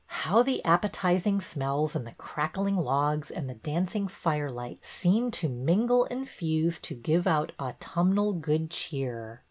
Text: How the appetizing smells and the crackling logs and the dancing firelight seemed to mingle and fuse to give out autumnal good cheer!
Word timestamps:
How 0.07 0.41
the 0.41 0.65
appetizing 0.65 1.41
smells 1.41 1.95
and 1.95 2.07
the 2.07 2.13
crackling 2.13 2.75
logs 2.75 3.29
and 3.29 3.47
the 3.47 3.53
dancing 3.53 4.07
firelight 4.07 4.83
seemed 4.83 5.31
to 5.33 5.47
mingle 5.47 6.05
and 6.09 6.27
fuse 6.27 6.79
to 6.79 6.95
give 6.95 7.27
out 7.27 7.51
autumnal 7.59 8.33
good 8.33 8.71
cheer! 8.71 9.39